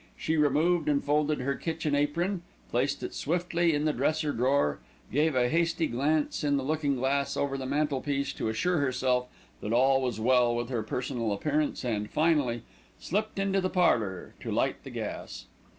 She 0.17 0.35
removed 0.35 0.89
and 0.89 1.03
folded 1.03 1.41
her 1.41 1.53
kitchen 1.53 1.93
apron, 1.93 2.41
placing 2.71 3.05
it 3.07 3.13
swiftly 3.13 3.75
in 3.75 3.85
the 3.85 3.93
dresser 3.93 4.31
drawer, 4.31 4.79
gave 5.11 5.35
a 5.35 5.47
hasty 5.47 5.85
glance 5.85 6.43
in 6.43 6.57
the 6.57 6.63
looking 6.63 6.95
glass 6.95 7.37
over 7.37 7.55
the 7.55 7.67
mantelpiece 7.67 8.33
to 8.33 8.49
assure 8.49 8.79
herself 8.79 9.27
that 9.61 9.73
all 9.73 10.01
was 10.01 10.19
well 10.19 10.55
with 10.55 10.69
her 10.69 10.81
personal 10.81 11.31
appearance 11.31 11.85
and, 11.85 12.09
finally, 12.09 12.63
slipped 12.97 13.37
into 13.37 13.61
the 13.61 13.69
parlour 13.69 14.33
to 14.39 14.51
light 14.51 14.83
the 14.83 14.89
gas. 14.89 15.45